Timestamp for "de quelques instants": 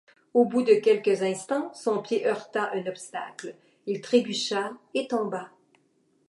0.63-1.71